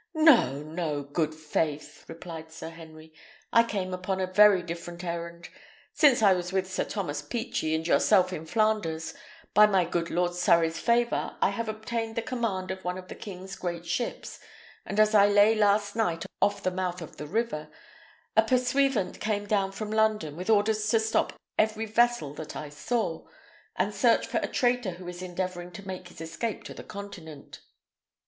"No, 0.15 0.63
no, 0.63 1.03
good 1.03 1.35
faith!" 1.35 2.05
replied 2.07 2.51
Sir 2.51 2.71
Henry; 2.71 3.13
"I 3.53 3.63
came 3.63 3.93
upon 3.93 4.19
a 4.19 4.25
very 4.25 4.63
different 4.63 5.03
errand. 5.03 5.49
Since 5.93 6.23
I 6.23 6.33
was 6.33 6.51
with 6.51 6.67
Sir 6.67 6.85
Thomas 6.85 7.21
Peechy 7.21 7.75
and 7.75 7.85
yourself 7.85 8.33
in 8.33 8.47
Flanders, 8.47 9.13
by 9.53 9.67
my 9.67 9.85
good 9.85 10.09
Lord 10.09 10.33
Surrey's 10.33 10.79
favour 10.79 11.37
I 11.39 11.49
have 11.51 11.69
obtained 11.69 12.15
the 12.15 12.23
command 12.23 12.71
of 12.71 12.83
one 12.83 12.97
of 12.97 13.09
the 13.09 13.13
king's 13.15 13.55
great 13.55 13.85
ships, 13.85 14.39
and 14.87 14.99
as 14.99 15.13
I 15.13 15.27
lay 15.27 15.53
last 15.53 15.95
night 15.95 16.25
off 16.41 16.63
the 16.63 16.71
mouth 16.71 17.03
of 17.03 17.17
the 17.17 17.27
river, 17.27 17.69
a 18.35 18.41
pursuivant 18.41 19.19
came 19.19 19.45
down 19.45 19.71
from 19.71 19.91
London, 19.91 20.35
with 20.35 20.49
orders 20.49 20.89
to 20.89 20.99
stop 20.99 21.33
every 21.59 21.85
vessel 21.85 22.33
that 22.33 22.55
I 22.55 22.69
saw, 22.69 23.27
and 23.75 23.93
search 23.93 24.25
for 24.25 24.39
a 24.39 24.47
traitor 24.47 24.93
who 24.93 25.07
is 25.07 25.21
endeavouring 25.21 25.69
to 25.73 25.87
make 25.87 26.07
his 26.07 26.21
escape 26.21 26.63
to 26.63 26.73
the 26.73 26.83
Continent." 26.83 27.59